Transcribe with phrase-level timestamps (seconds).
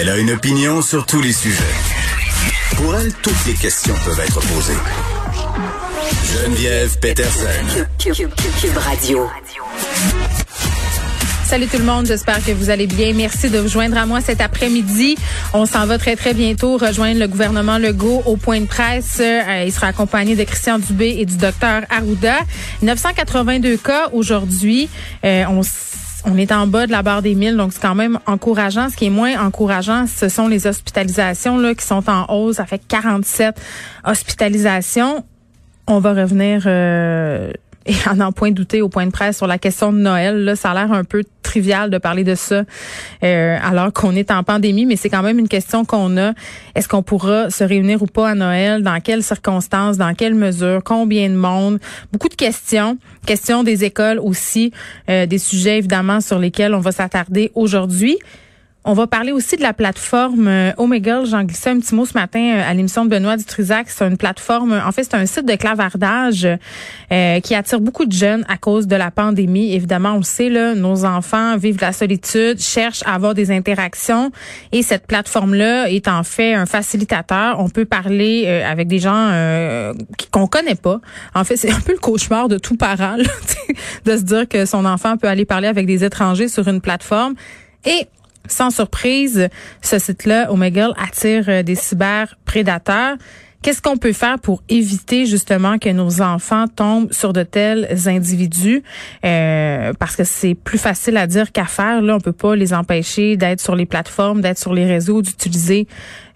[0.00, 1.58] Elle a une opinion sur tous les sujets.
[2.76, 4.78] Pour elle, toutes les questions peuvent être posées.
[6.24, 7.84] Geneviève Peterson.
[7.98, 8.30] Cube,
[8.76, 9.26] Radio.
[11.44, 13.12] Salut tout le monde, j'espère que vous allez bien.
[13.12, 15.16] Merci de vous joindre à moi cet après-midi.
[15.52, 19.18] On s'en va très très bientôt rejoindre le gouvernement Legault au point de presse.
[19.18, 22.36] Euh, il sera accompagné de Christian Dubé et du docteur Arruda.
[22.82, 24.88] 982 cas aujourd'hui.
[25.24, 25.62] Euh, on
[26.24, 28.90] on est en bas de la barre des 1000, donc c'est quand même encourageant.
[28.90, 32.56] Ce qui est moins encourageant, ce sont les hospitalisations là, qui sont en hausse.
[32.56, 33.60] Ça fait 47
[34.04, 35.24] hospitalisations.
[35.86, 37.50] On va revenir euh,
[37.86, 40.44] et à n'en point douter au point de presse sur la question de Noël.
[40.44, 42.64] Là, ça a l'air un peu trivial de parler de ça
[43.24, 46.32] euh, alors qu'on est en pandémie, mais c'est quand même une question qu'on a.
[46.74, 48.82] Est-ce qu'on pourra se réunir ou pas à Noël?
[48.82, 49.96] Dans quelles circonstances?
[49.96, 50.82] Dans quelles mesures?
[50.84, 51.78] Combien de monde?
[52.12, 52.98] Beaucoup de questions.
[53.26, 54.72] Questions des écoles aussi.
[55.08, 58.18] Euh, des sujets évidemment sur lesquels on va s'attarder aujourd'hui.
[58.84, 61.26] On va parler aussi de la plateforme euh, Omegle.
[61.26, 63.90] J'en glissais un petit mot ce matin euh, à l'émission de Benoît Dutrisac.
[63.90, 66.46] C'est une plateforme, en fait, c'est un site de clavardage
[67.10, 69.74] euh, qui attire beaucoup de jeunes à cause de la pandémie.
[69.74, 74.30] Évidemment, on le sait, là, nos enfants vivent la solitude, cherchent à avoir des interactions
[74.70, 77.58] et cette plateforme-là est en fait un facilitateur.
[77.58, 79.32] On peut parler avec des gens
[80.30, 81.00] qu'on connaît pas.
[81.34, 83.16] En fait, c'est un peu le cauchemar de tout parent
[84.04, 87.34] de se dire que son enfant peut aller parler avec des étrangers sur une plateforme.
[87.84, 88.06] Et
[88.52, 89.48] sans surprise,
[89.82, 93.16] ce site-là, Omegle, attire euh, des cyberprédateurs.
[93.60, 98.84] Qu'est-ce qu'on peut faire pour éviter justement que nos enfants tombent sur de tels individus?
[99.24, 102.00] Euh, Parce que c'est plus facile à dire qu'à faire.
[102.00, 105.88] Là, on peut pas les empêcher d'être sur les plateformes, d'être sur les réseaux, d'utiliser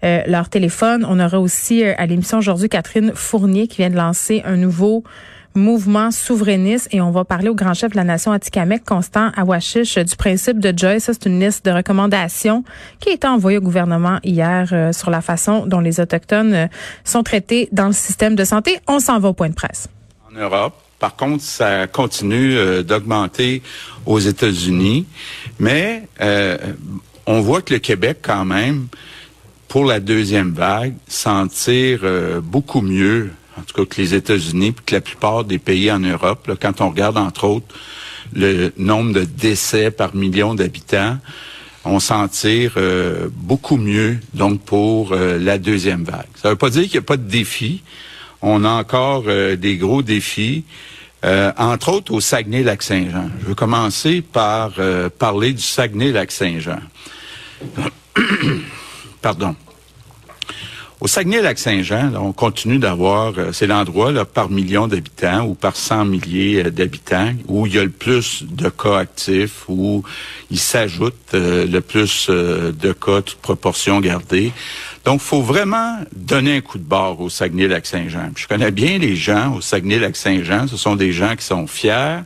[0.03, 1.05] euh, leur téléphone.
[1.07, 5.05] On aura aussi à l'émission aujourd'hui Catherine Fournier qui vient de lancer un nouveau
[5.55, 9.97] mouvement souverainiste et on va parler au grand chef de la nation Atikamek, Constant Awashish,
[9.97, 10.99] du principe de Joy.
[10.99, 12.63] Ça, c'est une liste de recommandations
[12.99, 16.67] qui a été envoyée au gouvernement hier euh, sur la façon dont les Autochtones euh,
[17.03, 18.79] sont traités dans le système de santé.
[18.87, 19.87] On s'en va au point de presse.
[20.31, 23.61] En Europe, par contre, ça continue euh, d'augmenter
[24.05, 25.05] aux États-Unis,
[25.59, 26.07] mais
[27.25, 28.87] on voit que le Québec, quand même,
[29.67, 32.01] pour la deuxième vague, s'en tire
[32.43, 35.99] beaucoup mieux en tout cas que les États-Unis, puis que la plupart des pays en
[35.99, 37.75] Europe, quand on regarde entre autres
[38.33, 41.17] le nombre de décès par million d'habitants,
[41.85, 46.27] on s'en tire euh, beaucoup mieux donc pour euh, la deuxième vague.
[46.35, 47.83] Ça ne veut pas dire qu'il n'y a pas de défis.
[48.41, 50.63] On a encore euh, des gros défis,
[51.57, 53.29] entre autres au Saguenay-Lac-Saint-Jean.
[53.41, 54.73] Je veux commencer par
[55.17, 56.79] parler du Saguenay-Lac-Saint-Jean.
[59.21, 59.55] Pardon.
[61.03, 66.63] Au Saguenay-Lac-Saint-Jean, on continue d'avoir, euh, c'est l'endroit par million d'habitants ou par cent milliers
[66.63, 70.01] euh, d'habitants où il y a le plus de cas actifs, où
[70.49, 74.53] il s'ajoute euh, le plus de cas, toute proportion gardée.
[75.03, 78.31] Donc, faut vraiment donner un coup de barre au Saguenay-Lac-Saint-Jean.
[78.37, 80.69] Je connais bien les gens au Saguenay-Lac-Saint-Jean.
[80.69, 82.21] Ce sont des gens qui sont fiers.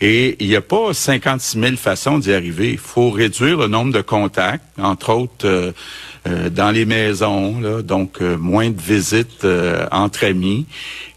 [0.00, 2.70] Et il n'y a pas 56 000 façons d'y arriver.
[2.70, 5.74] Il faut réduire le nombre de contacts, entre autres
[6.26, 10.66] dans les maisons, donc euh, moins de visites euh, entre amis.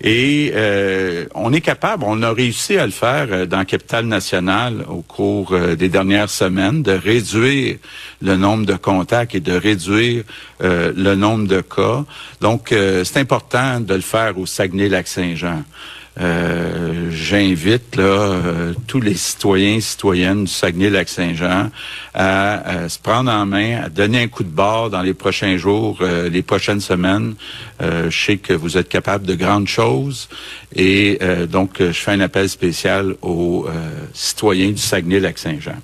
[0.02, 0.54] Et
[1.34, 5.88] on est capable, on a réussi à le faire dans capitale nationale au cours des
[5.88, 7.78] dernières semaines, de réduire
[8.22, 10.26] le nombre de contacts et de réduire
[10.60, 12.04] le nombre de cas.
[12.42, 12.76] Donc,
[13.06, 15.64] c'est important de le faire au Saguenay-Lac-Saint-Jean.
[16.20, 21.72] Euh, j'invite euh, tous les citoyens et citoyennes du Saguenay-Lac-Saint-Jean
[22.14, 25.98] à, se prendre en main, à donner un coup de barre dans les prochains jours,
[26.02, 27.34] euh, les prochaines semaines.
[27.82, 30.30] je sais que vous êtes capable de grandes choses
[30.76, 31.20] et
[31.50, 33.68] donc je fais un appel spécial aux
[34.14, 35.80] citoyens du Saguenay-Lac-Saint-Jean.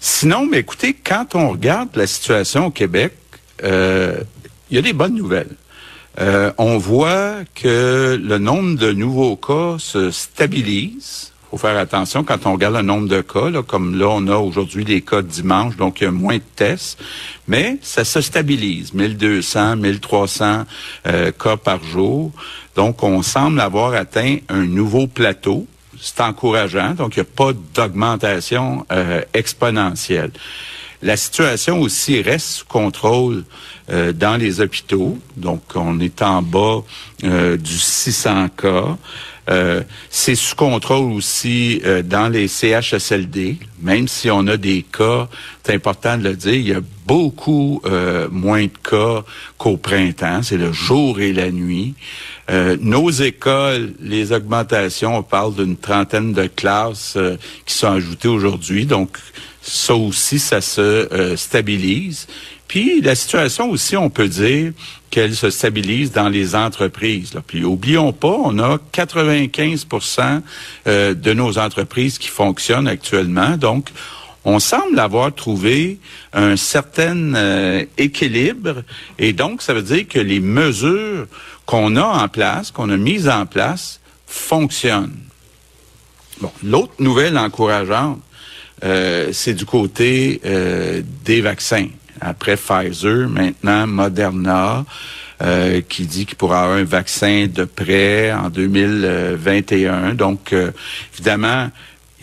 [0.00, 3.12] Sinon, mais écoutez, quand on regarde la situation au Québec,
[3.62, 4.26] il
[4.70, 5.56] y a des bonnes nouvelles.
[6.18, 11.32] Euh, on voit que le nombre de nouveaux cas se stabilise.
[11.42, 14.36] Il faut faire attention quand on regarde le nombre de cas, comme là on a
[14.36, 16.98] aujourd'hui les cas de dimanche, donc il y a moins de tests,
[17.46, 20.64] mais ça se stabilise, 1200, 1300
[21.06, 22.32] euh, cas par jour.
[22.74, 25.66] Donc on semble avoir atteint un nouveau plateau.
[26.00, 30.32] C'est encourageant, donc il n'y a pas d'augmentation euh, exponentielle.
[31.02, 33.44] La situation aussi reste sous contrôle
[33.88, 35.16] euh, dans les hôpitaux.
[35.36, 36.82] Donc, on est en bas
[37.22, 38.98] euh, du 600 cas.
[39.48, 45.28] Euh, c'est sous contrôle aussi dans les CHSLD, même si on a des cas,
[45.62, 47.80] c'est important de le dire, il y a beaucoup
[48.32, 49.22] moins de cas
[49.56, 51.94] qu'au printemps, c'est le jour et la nuit.
[52.80, 57.16] nos écoles, les augmentations, on parle d'une trentaine de classes
[57.64, 59.16] qui sont ajoutées aujourd'hui, donc
[59.62, 62.26] ça aussi, ça se stabilise.
[62.68, 64.72] Puis la situation aussi, on peut dire
[65.10, 67.34] qu'elle se stabilise dans les entreprises.
[67.34, 67.42] Là.
[67.46, 70.42] Puis oublions pas, on a 95%
[70.86, 73.56] de nos entreprises qui fonctionnent actuellement.
[73.56, 73.90] Donc,
[74.46, 75.98] on semble avoir trouvé
[76.32, 78.84] un certain euh, équilibre
[79.18, 81.26] et donc ça veut dire que les mesures
[81.66, 83.98] qu'on a en place, qu'on a mises en place,
[84.28, 85.18] fonctionnent.
[86.40, 88.20] Bon, l'autre nouvelle encourageante,
[88.84, 91.88] euh, c'est du côté euh, des vaccins.
[92.20, 94.84] Après Pfizer, maintenant Moderna,
[95.88, 100.14] qui dit qu'il pourra avoir un vaccin de prêt en 2021.
[100.14, 100.54] Donc,
[101.12, 101.68] évidemment,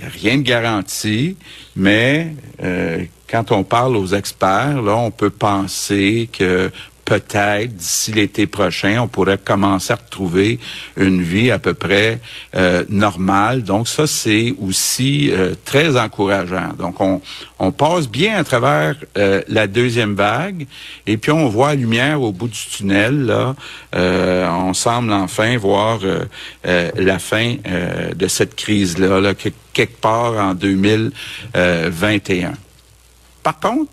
[0.02, 1.38] rien de garanti,
[1.76, 6.72] mais euh, quand on parle aux experts, là, on peut penser que
[7.06, 10.60] peut-être d'ici l'été prochain, on pourrait commencer à retrouver
[10.98, 12.20] une vie à peu près
[12.56, 13.64] euh, normale.
[13.64, 16.74] Donc ça, c'est aussi euh, très encourageant.
[16.78, 17.22] Donc on,
[17.60, 20.66] on passe bien à travers euh, la deuxième vague
[21.06, 23.26] et puis on voit la lumière au bout du tunnel.
[23.26, 23.56] Là,
[23.94, 26.00] on semble enfin voir
[26.64, 27.56] la fin
[28.16, 32.54] de cette crise-là, là, quelque part en 2021.
[33.44, 33.92] Par contre,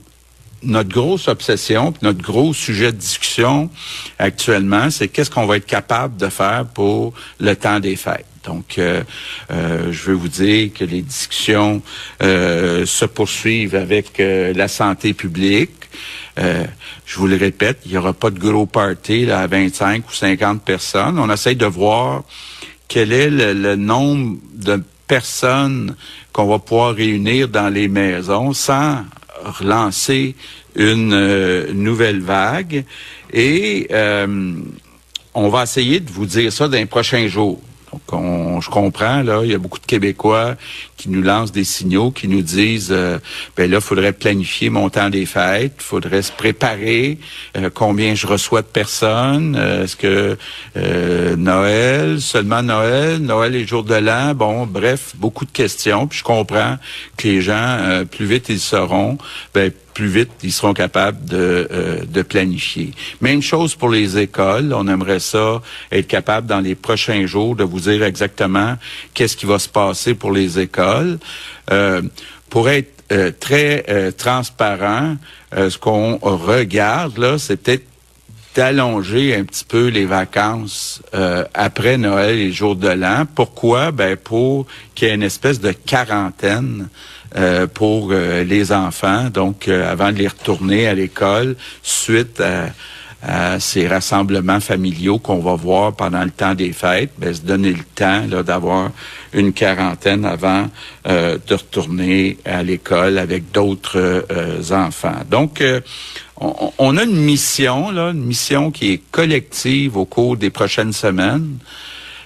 [0.63, 3.71] notre grosse obsession, notre gros sujet de discussion
[4.19, 8.27] actuellement, c'est qu'est-ce qu'on va être capable de faire pour le temps des fêtes.
[8.45, 9.03] Donc, euh,
[9.51, 11.83] euh, je veux vous dire que les discussions
[12.23, 15.71] euh, se poursuivent avec la santé publique.
[16.37, 20.13] je vous le répète, il n'y aura pas de gros party là, à 25 ou
[20.13, 21.19] 50 personnes.
[21.19, 22.23] On essaye de voir
[22.89, 25.95] quel est le nombre de personnes
[26.33, 29.05] qu'on va pouvoir réunir dans les maisons sans
[29.45, 30.35] relancer
[30.77, 32.85] une euh, nouvelle vague
[33.33, 34.55] et euh,
[35.35, 37.61] on va essayer de vous dire ça dans les prochains jours.
[37.93, 40.55] Donc, on, je comprends, là, il y a beaucoup de Québécois
[40.97, 43.19] qui nous lancent des signaux, qui nous disent, euh,
[43.57, 47.19] ben là, il faudrait planifier mon temps des fêtes, il faudrait se préparer,
[47.57, 50.37] euh, combien je reçois de personnes, euh, est-ce que
[51.37, 56.07] Noël, seulement Noël, Noël et jour de l'an, bon, bref, beaucoup de questions.
[56.07, 56.77] Puis je comprends
[57.17, 59.19] que les gens, plus vite ils seront,
[59.55, 62.93] ben, plus vite ils seront capables de, euh, de planifier.
[63.21, 64.73] Même chose pour les écoles.
[64.75, 65.61] On aimerait ça
[65.93, 68.77] être capable dans les prochains jours de vous dire exactement
[69.15, 71.19] qu'est-ce qui va se passer pour les écoles.
[71.71, 72.03] Euh,
[72.49, 75.17] pour être euh, très transparent,
[75.53, 77.85] ce qu'on regarde là, c'est peut-être
[78.55, 81.03] d'allonger un petit peu les vacances
[81.55, 83.25] après Noël et les jours de l'an.
[83.33, 83.93] Pourquoi?
[83.93, 86.89] Ben pour qu'il y ait une espèce de quarantaine
[87.37, 92.71] euh, pour euh, les enfants, donc euh, avant de les retourner à l'école, suite à,
[93.61, 97.85] ces rassemblements familiaux qu'on va voir pendant le temps des fêtes, ben, se donner le
[97.95, 98.93] temps d'avoir
[99.35, 100.71] une quarantaine avant
[101.05, 104.25] de retourner à l'école avec d'autres
[104.73, 105.21] enfants.
[105.31, 105.63] Donc,
[106.39, 110.95] on, on, a une mission, là, une mission qui est collective au cours des prochaines
[110.95, 111.59] semaines.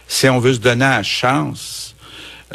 [0.07, 1.84] Si on veut se donner la chance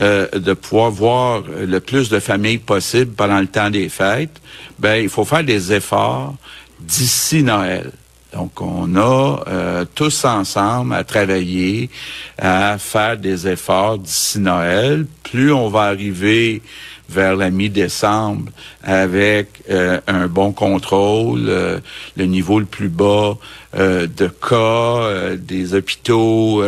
[0.01, 4.39] euh, de pouvoir voir le plus de familles possible pendant le temps des fêtes,
[4.77, 6.35] ben il faut faire des efforts
[6.79, 7.91] d'ici Noël.
[8.31, 11.89] Donc, on a euh, tous ensemble à travailler,
[12.37, 15.05] à faire des efforts d'ici Noël.
[15.23, 16.61] Plus on va arriver
[17.09, 18.51] vers la mi-décembre
[18.83, 21.81] avec euh, un bon contrôle,
[22.15, 23.35] le niveau le plus bas
[23.75, 26.63] de cas, des hôpitaux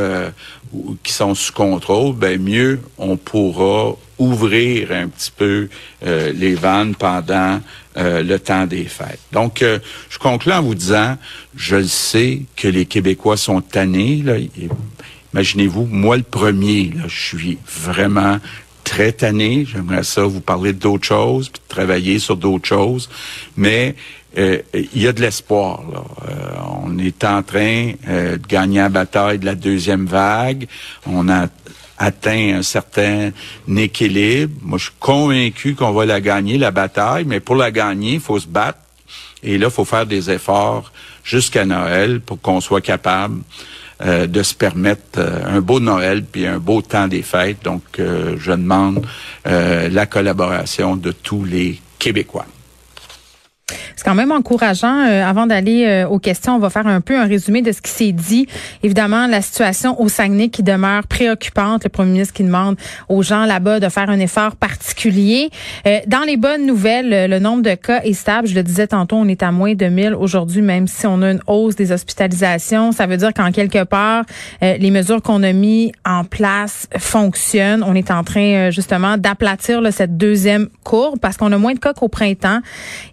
[1.03, 5.67] qui sont sous contrôle, ben mieux on pourra ouvrir un petit peu
[6.05, 7.59] euh, les vannes pendant
[7.97, 9.19] euh, le temps des fêtes.
[9.31, 11.17] Donc, euh, je conclue en vous disant,
[11.55, 14.23] je sais que les Québécois sont tannés.
[15.33, 18.37] Imaginez-vous, moi le premier, là, je suis vraiment
[18.83, 19.65] très tanné.
[19.65, 23.09] J'aimerais ça vous parler d'autres choses, puis travailler sur d'autres choses.
[23.57, 23.95] Mais
[24.35, 25.81] il y a de l'espoir.
[26.27, 26.33] Euh,
[26.83, 30.67] on est en train euh, de gagner la bataille de la deuxième vague.
[31.05, 31.47] On a
[31.97, 33.31] atteint un certain
[33.75, 34.53] équilibre.
[34.61, 38.19] Moi, je suis convaincu qu'on va la gagner, la bataille, mais pour la gagner, il
[38.19, 38.79] faut se battre.
[39.43, 40.91] Et là, il faut faire des efforts
[41.23, 43.41] jusqu'à Noël pour qu'on soit capable
[44.03, 47.63] de se permettre un beau Noël puis un beau temps des fêtes.
[47.63, 49.05] Donc, je demande
[49.45, 52.47] la collaboration de tous les Québécois.
[53.95, 55.05] C'est quand même encourageant.
[55.07, 57.81] Euh, avant d'aller euh, aux questions, on va faire un peu un résumé de ce
[57.81, 58.47] qui s'est dit.
[58.83, 61.83] Évidemment, la situation au Saguenay qui demeure préoccupante.
[61.83, 62.77] Le premier ministre qui demande
[63.09, 65.49] aux gens là-bas de faire un effort particulier.
[65.85, 68.47] Euh, dans les bonnes nouvelles, le nombre de cas est stable.
[68.47, 71.31] Je le disais tantôt, on est à moins de 1000 aujourd'hui, même si on a
[71.31, 72.91] une hausse des hospitalisations.
[72.91, 74.23] Ça veut dire qu'en quelque part,
[74.61, 77.83] les mesures qu'on a mis en place fonctionnent.
[77.85, 81.93] On est en train justement d'aplatir cette deuxième courbe parce qu'on a moins de cas
[81.93, 82.59] qu'au printemps.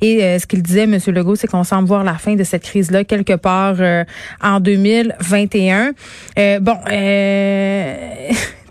[0.01, 0.99] Ce qu'il disait, M.
[1.09, 4.05] Legault, c'est qu'on semble voir la fin de cette crise-là quelque part euh,
[4.43, 5.93] en 2021.
[6.39, 7.95] Euh, bon, euh,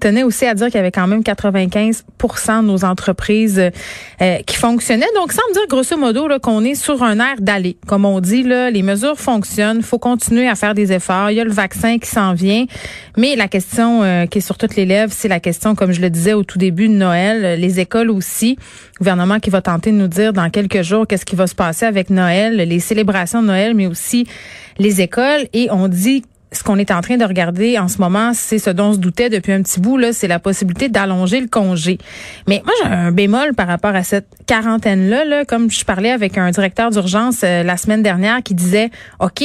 [0.08, 3.60] tenait aussi à dire qu'il y avait quand même 95 de nos entreprises
[4.22, 5.08] euh, qui fonctionnaient.
[5.16, 7.78] Donc, ça me dire grosso modo qu'on est sur un air d'aller.
[7.88, 9.82] Comme on dit, là, les mesures fonctionnent.
[9.82, 11.32] faut continuer à faire des efforts.
[11.32, 12.66] Il y a le vaccin qui s'en vient.
[13.18, 16.00] Mais la question euh, qui est sur toutes les lèvres, c'est la question, comme je
[16.02, 18.58] le disais au tout début de Noël, les écoles aussi.
[18.96, 21.56] Le gouvernement qui va tenter de nous dire dans quelques jours qu'est-ce qui va se
[21.56, 24.26] passer avec Noël, les célébrations de Noël, mais aussi
[24.80, 25.48] les écoles.
[25.54, 28.70] Et on dit ce qu'on est en train de regarder en ce moment, c'est ce
[28.70, 31.98] dont on se doutait depuis un petit bout, là, c'est la possibilité d'allonger le congé.
[32.48, 36.38] Mais moi, j'ai un bémol par rapport à cette quarantaine-là, là, comme je parlais avec
[36.38, 39.44] un directeur d'urgence euh, la semaine dernière qui disait, OK,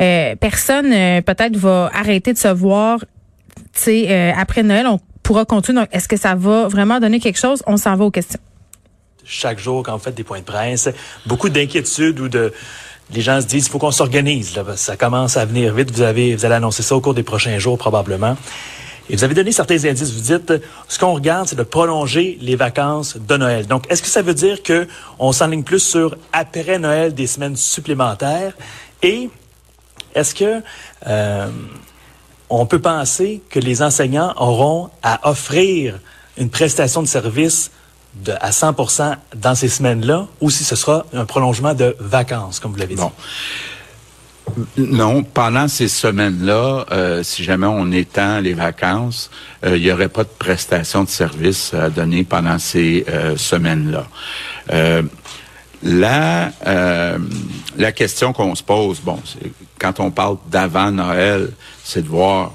[0.00, 3.00] euh, personne euh, peut-être va arrêter de se voir,
[3.74, 5.80] tu sais, après Noël, on pourra continuer.
[5.80, 7.62] Donc, est-ce que ça va vraiment donner quelque chose?
[7.66, 8.40] On s'en va aux questions.
[9.24, 10.88] Chaque jour, quand vous faites des points de presse,
[11.26, 12.52] beaucoup d'inquiétudes ou de
[13.12, 14.58] les gens se disent il faut qu'on s'organise.
[14.76, 15.90] Ça commence à venir vite.
[15.90, 18.36] Vous avez, vous allez annoncer ça au cours des prochains jours probablement.
[19.10, 20.12] Et vous avez donné certains indices.
[20.12, 20.52] Vous dites,
[20.86, 23.66] ce qu'on regarde, c'est de prolonger les vacances de Noël.
[23.66, 24.86] Donc, est-ce que ça veut dire que
[25.18, 28.52] on s'enligne plus sur après Noël des semaines supplémentaires?
[29.02, 29.30] Et
[30.14, 30.62] est-ce que
[31.06, 31.48] euh,
[32.50, 35.98] on peut penser que les enseignants auront à offrir
[36.36, 37.70] une prestation de service
[38.14, 42.72] de, à 100% dans ces semaines-là ou si ce sera un prolongement de vacances, comme
[42.72, 43.02] vous l'avez dit?
[44.76, 49.30] Non, pendant ces semaines-là, euh, si jamais on étend les vacances,
[49.64, 54.06] euh, il n'y aurait pas de prestation de service à donner pendant ces euh, semaines-là.
[55.82, 56.50] la,
[57.76, 59.20] la question qu'on se pose, bon,
[59.78, 61.50] quand on parle d'avant Noël,
[61.84, 62.52] c'est de voir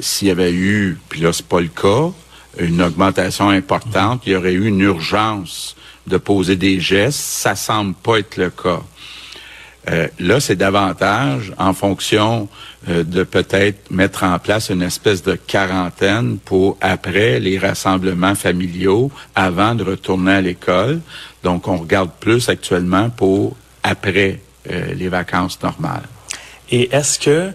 [0.00, 2.10] s'il y avait eu, puis là c'est pas le cas,
[2.58, 5.76] une augmentation importante, il y aurait eu une urgence
[6.06, 7.20] de poser des gestes.
[7.20, 8.80] Ça semble pas être le cas.
[9.88, 12.48] Euh, là, c'est davantage en fonction
[12.88, 19.10] euh, de peut-être mettre en place une espèce de quarantaine pour après les rassemblements familiaux,
[19.34, 21.00] avant de retourner à l'école.
[21.42, 24.40] Donc, on regarde plus actuellement pour après
[24.70, 26.06] euh, les vacances normales.
[26.70, 27.52] Et est-ce que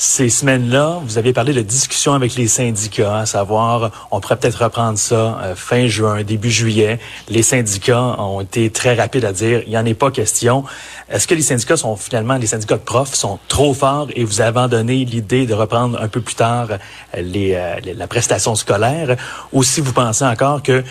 [0.00, 4.64] ces semaines-là, vous aviez parlé de discussion avec les syndicats, à savoir, on pourrait peut-être
[4.64, 6.98] reprendre ça euh, fin juin, début juillet.
[7.28, 10.64] Les syndicats ont été très rapides à dire, il n'y en est pas question.
[11.10, 14.40] Est-ce que les syndicats sont finalement, les syndicats de profs sont trop forts et vous
[14.40, 19.18] avez abandonné l'idée de reprendre un peu plus tard euh, les, euh, la prestation scolaire?
[19.52, 20.82] Ou si vous pensez encore que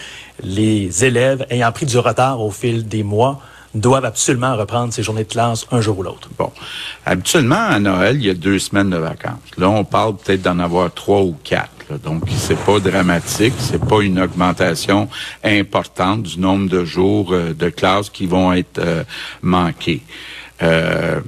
[0.43, 3.41] les élèves ayant pris du retard au fil des mois,
[3.73, 6.29] doivent absolument reprendre ces journées de classe un jour ou l'autre.
[6.37, 6.51] Bon.
[7.05, 9.39] Habituellement, à Noël, il y a deux semaines de vacances.
[9.57, 11.71] Là, on parle peut-être d'en avoir trois ou quatre.
[12.03, 15.09] Donc, c'est pas dramatique, c'est pas une augmentation
[15.43, 19.03] importante du nombre de jours euh, de classe qui vont être euh,
[19.41, 20.01] manqués.
[20.61, 21.19] Euh,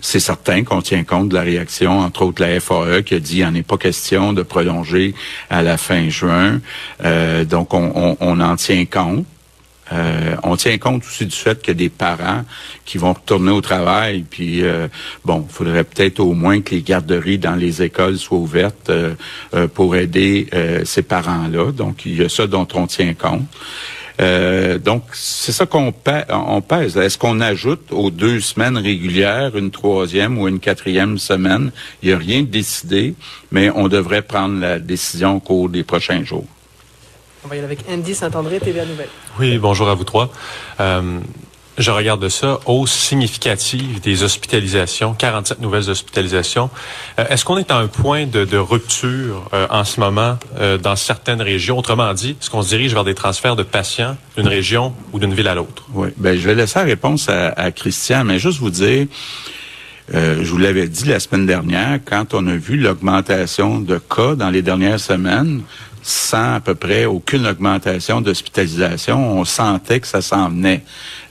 [0.00, 3.30] c'est certain qu'on tient compte de la réaction, entre autres la FAE, qui a dit
[3.30, 5.14] qu'il n'y en est pas question de prolonger
[5.50, 6.60] à la fin juin.
[7.48, 9.26] donc, on, on en tient compte.
[9.92, 12.44] Euh, on tient compte aussi du fait que des parents
[12.84, 14.88] qui vont retourner au travail, puis euh,
[15.24, 19.14] bon, il faudrait peut-être au moins que les garderies dans les écoles soient ouvertes euh,
[19.74, 20.48] pour aider
[20.84, 21.72] ces parents-là.
[21.72, 23.46] Donc, il y a ça dont on tient compte.
[24.84, 25.92] donc, c'est ça qu'on
[26.30, 26.96] on pèse.
[26.96, 31.70] Est-ce qu'on ajoute aux deux semaines régulières une troisième ou une quatrième semaine?
[32.02, 33.14] Il n'y a rien de décidé,
[33.50, 36.46] mais on devrait prendre la décision au cours des prochains jours.
[37.46, 39.08] On va y aller avec Andy Saint-André, TVA Nouvelle.
[39.38, 40.32] Oui, bonjour à vous trois.
[40.80, 41.20] Euh,
[41.78, 46.70] je regarde ça, hausse significative des hospitalisations, 47 nouvelles hospitalisations.
[47.20, 50.40] Euh, est-ce qu'on est à un point de, rupture euh, en ce moment
[50.82, 51.78] dans certaines régions?
[51.78, 55.32] Autrement dit, est-ce qu'on se dirige vers des transferts de patients d'une région ou d'une
[55.32, 55.84] ville à l'autre?
[55.94, 59.06] Oui, ben, je vais laisser la réponse à, à Christian, mais juste vous dire,
[60.12, 64.50] je vous l'avais dit la semaine dernière, quand on a vu l'augmentation de cas dans
[64.50, 65.62] les dernières semaines,
[66.06, 69.38] sans à peu près aucune augmentation d'hospitalisation.
[69.38, 70.82] On sentait que ça s'en venait.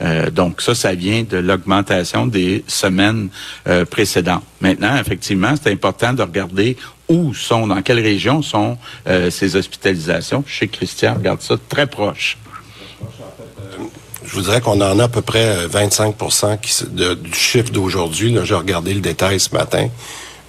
[0.02, 3.30] Euh, donc ça, ça vient de l'augmentation des semaines
[3.70, 4.44] euh, précédentes.
[4.60, 6.76] Maintenant, effectivement, c'est important de regarder
[7.08, 8.78] où sont, dans quelle région sont
[9.08, 10.44] euh, ces hospitalisations.
[10.46, 12.38] Chez Christian, regarde ça très proche.
[14.26, 16.16] je vous dirais qu'on en a à peu près 25
[16.62, 18.36] qui, du chiffre d'aujourd'hui.
[18.44, 19.88] J'ai regardé le détail ce matin.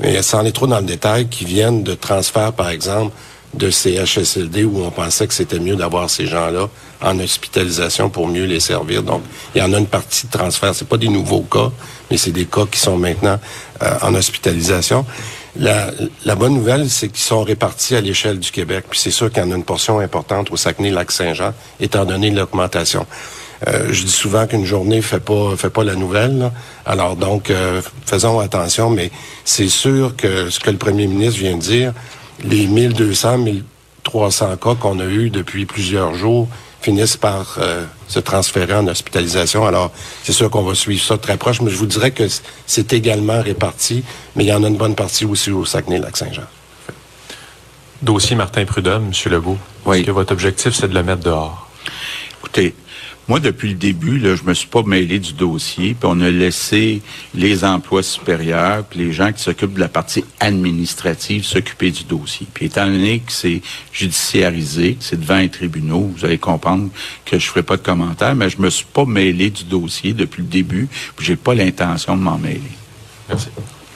[0.00, 3.12] Mais sans aller trop dans le détail, qui viennent de transferts, par exemple,
[3.56, 6.68] de CHSLD où on pensait que c'était mieux d'avoir ces gens-là
[7.02, 9.02] en hospitalisation pour mieux les servir.
[9.02, 9.22] Donc,
[9.54, 10.74] il y en a une partie de transfert.
[10.74, 11.70] C'est pas des nouveaux cas,
[12.10, 13.38] mais c'est des cas qui sont maintenant
[13.82, 15.04] euh, en hospitalisation.
[15.58, 15.90] La,
[16.24, 18.84] la bonne nouvelle, c'est qu'ils sont répartis à l'échelle du Québec.
[18.90, 23.06] Puis c'est sûr qu'il y en a une portion importante au Saguenay-Lac-Saint-Jean, étant donné l'augmentation.
[23.66, 26.50] Euh, je dis souvent qu'une journée fait pas fait pas la nouvelle.
[26.84, 29.10] Alors donc, euh, faisons attention, mais
[29.44, 31.92] c'est sûr que ce que le premier ministre vient de dire,
[32.44, 36.48] les 1200, 1300 cas qu'on a eus depuis plusieurs jours
[36.80, 39.66] finissent par euh, se transférer en hospitalisation.
[39.66, 39.90] Alors,
[40.22, 42.24] c'est sûr qu'on va suivre ça très proche, mais je vous dirais que
[42.66, 44.04] c'est également réparti,
[44.36, 46.44] mais il y en a une bonne partie aussi au Saguenay-Lac-Saint-Jean.
[48.02, 49.32] Dossier Martin Prudhomme, M.
[49.32, 49.58] Legault.
[49.84, 49.98] Oui.
[49.98, 51.68] Est-ce que votre objectif, c'est de le mettre dehors?
[52.38, 52.74] Écoutez,
[53.28, 56.30] moi, depuis le début, là, je me suis pas mêlé du dossier, puis on a
[56.30, 57.02] laissé
[57.34, 62.46] les emplois supérieurs, puis les gens qui s'occupent de la partie administrative s'occuper du dossier.
[62.54, 66.88] Puis étant donné que c'est judiciarisé, que c'est devant les tribunaux, vous allez comprendre
[67.24, 70.42] que je ferai pas de commentaires, mais je me suis pas mêlé du dossier depuis
[70.42, 72.62] le début, puis j'ai pas l'intention de m'en mêler.
[73.28, 73.48] Merci.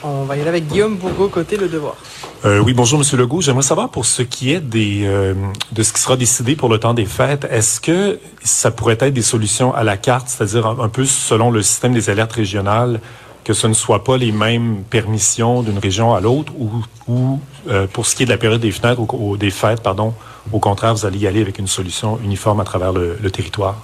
[0.03, 1.95] On va y aller avec Guillaume Bourgo, côté Le Devoir.
[2.43, 3.41] Euh, oui, bonjour, Monsieur Legault.
[3.41, 5.35] J'aimerais savoir pour ce qui est des euh,
[5.71, 9.13] de ce qui sera décidé pour le temps des fêtes, est-ce que ça pourrait être
[9.13, 12.99] des solutions à la carte, c'est-à-dire un, peu selon le système des alertes régionales,
[13.43, 16.71] que ce ne soit pas les mêmes permissions d'une région à l'autre, ou,
[17.07, 17.39] ou
[17.69, 20.15] euh, pour ce qui est de la période des fenêtres ou, des fêtes, pardon,
[20.51, 23.77] au contraire, vous allez y aller avec une solution uniforme à travers le, le territoire?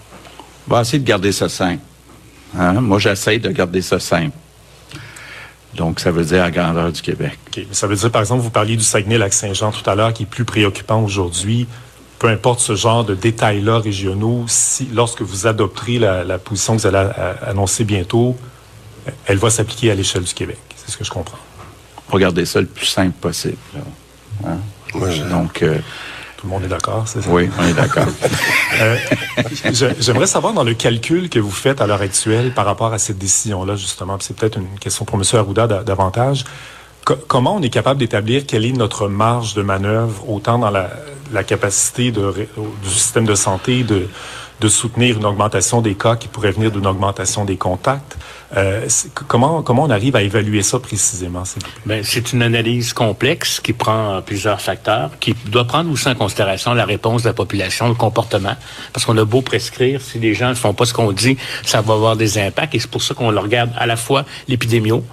[0.67, 1.83] On va essayer de garder ça simple.
[2.57, 2.81] Hein?
[2.81, 4.35] Moi, j'essaie de garder ça simple.
[5.77, 7.37] Donc, ça veut dire à grandeur du Québec.
[7.71, 10.43] Ça veut dire, par exemple, vous parliez du Saguenay-Lac-Saint-Jean tout à l'heure, qui est plus
[10.43, 11.67] préoccupant aujourd'hui.
[12.17, 16.87] Peu importe ce genre de détails-là régionaux, si, lorsque vous adopterez la, position que vous
[16.87, 17.09] allez
[17.45, 18.35] annoncer bientôt,
[19.27, 20.57] elle va s'appliquer à l'échelle du Québec.
[20.75, 21.37] C'est ce que je comprends.
[22.09, 23.57] Regardez ça le plus simple possible.
[24.45, 24.57] Hein?
[25.29, 25.77] Donc, euh,
[26.37, 27.29] tout le monde est d'accord, c'est ça?
[27.29, 28.05] Oui, on est d'accord.
[28.81, 28.95] euh,
[29.99, 33.17] J'aimerais savoir dans le calcul que vous faites à l'heure actuelle par rapport à cette
[33.17, 35.23] décision-là, justement, c'est peut-être une question pour M.
[35.33, 36.45] Arruda davantage.
[37.27, 40.91] comment on est capable d'établir quelle est notre marge de manœuvre, autant dans la,
[41.33, 42.47] la capacité de,
[42.83, 44.07] du système de santé de,
[44.59, 48.17] de soutenir une augmentation des cas qui pourrait venir d'une augmentation des contacts,
[48.55, 48.87] euh,
[49.27, 51.43] comment, comment on arrive à évaluer ça précisément?
[51.85, 56.73] Ben, c'est une analyse complexe qui prend plusieurs facteurs, qui doit prendre aussi en considération
[56.73, 58.55] la réponse de la population, le comportement.
[58.93, 61.81] Parce qu'on a beau prescrire, si les gens ne font pas ce qu'on dit, ça
[61.81, 62.73] va avoir des impacts.
[62.73, 65.03] Et c'est pour ça qu'on regarde à la fois l'épidémio,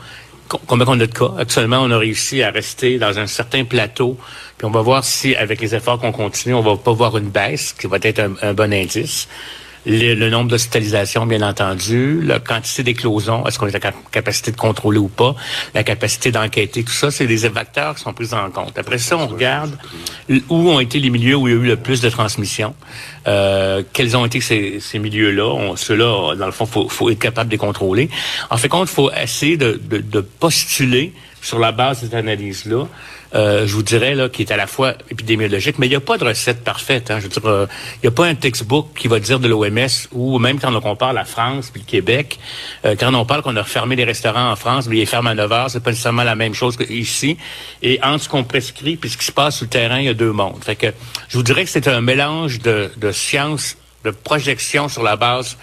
[0.48, 1.30] combien on a de cas.
[1.38, 4.18] Actuellement, on a réussi à rester dans un certain plateau.
[4.58, 7.30] Puis on va voir si, avec les efforts qu'on continue, on va pas voir une
[7.30, 9.28] baisse, qui va être un bon indice
[9.86, 14.98] le, nombre d'hospitalisations, bien entendu, la quantité d'éclosions, est-ce qu'on est la capacité de contrôler
[14.98, 15.34] ou pas,
[15.74, 18.78] la capacité d'enquêter, tout ça, c'est des facteurs qui sont pris en compte.
[18.78, 19.76] Après ça, on regarde
[20.48, 22.74] où ont été les milieux où il y a eu le plus de transmission,
[23.26, 25.74] euh, quels ont été ces, ces milieux-là.
[25.76, 28.08] Ceux-là, dans le fond, faut, faut être capable de les contrôler.
[28.50, 31.12] En fait, compte, faut essayer de, de, de postuler
[31.44, 32.86] sur la base de cette analyse-là,
[33.34, 36.18] je vous dirais, là, qui est à la fois épidémiologique, mais il n'y a pas
[36.18, 37.10] de recette parfaite.
[37.10, 37.18] Hein.
[37.18, 37.66] Je veux dire, euh,
[37.96, 40.80] il n'y a pas un textbook qui va dire de l'OMS, ou même quand on
[40.80, 42.38] compare la France puis le Québec,
[42.84, 45.34] euh, quand on parle qu'on a refermé les restaurants en France, mais ils ferment à
[45.34, 47.36] 9 heures, c'est pas nécessairement la même chose qu'ici.
[47.82, 50.08] Et entre ce qu'on prescrit puis ce qui se passe sur le terrain, il y
[50.08, 50.62] a deux mondes.
[50.62, 50.92] Fait que
[51.28, 55.56] je vous dirais que c'est un mélange de, de science, de projection sur la base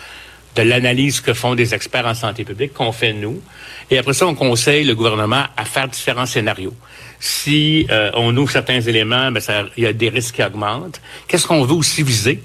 [0.55, 3.41] de l'analyse que font des experts en santé publique, qu'on fait nous.
[3.89, 6.73] Et après ça, on conseille le gouvernement à faire différents scénarios.
[7.21, 9.41] Si euh, on ouvre certains éléments, ben
[9.77, 10.99] il y a des risques qui augmentent.
[11.27, 12.41] Qu'est-ce qu'on veut aussi viser?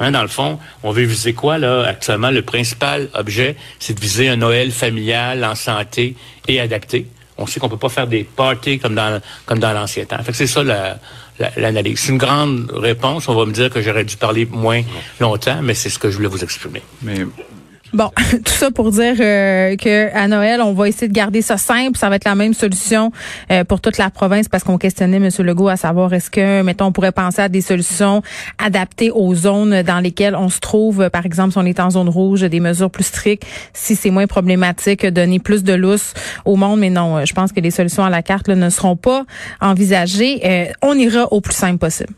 [0.00, 1.84] Hein, dans le fond, on veut viser quoi, là?
[1.86, 6.14] Actuellement, le principal objet, c'est de viser un Noël familial, en santé
[6.46, 7.06] et adapté.
[7.38, 10.22] On sait qu'on peut pas faire des parties comme dans, comme dans l'ancien temps.
[10.22, 10.62] Fait que c'est ça
[11.56, 12.00] l'analyse.
[12.00, 13.28] c'est une grande réponse.
[13.28, 14.82] On va me dire que j'aurais dû parler moins
[15.20, 16.82] longtemps, mais c'est ce que je voulais vous exprimer.
[17.02, 17.24] Mais
[17.94, 18.10] Bon,
[18.44, 21.96] tout ça pour dire euh, que à Noël, on va essayer de garder ça simple.
[21.96, 23.12] Ça va être la même solution
[23.50, 25.30] euh, pour toute la province parce qu'on questionnait M.
[25.38, 28.22] Legault à savoir est-ce que, mettons, on pourrait penser à des solutions
[28.58, 31.08] adaptées aux zones dans lesquelles on se trouve.
[31.10, 34.26] Par exemple, si on est en zone rouge, des mesures plus strictes, si c'est moins
[34.26, 36.12] problématique, donner plus de lousse
[36.44, 36.80] au monde.
[36.80, 39.24] Mais non, je pense que les solutions à la carte là, ne seront pas
[39.60, 40.40] envisagées.
[40.44, 42.12] Euh, on ira au plus simple possible.